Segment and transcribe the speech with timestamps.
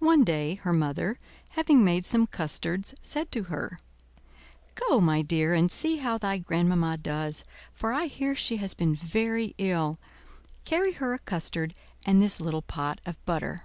[0.00, 1.20] One day her mother,
[1.50, 3.78] having made some custards, said to her:
[4.74, 8.96] "Go, my dear, and see how thy grandmamma does, for I hear she has been
[8.96, 10.00] very ill;
[10.64, 11.72] carry her a custard
[12.04, 13.62] and this little pot of butter."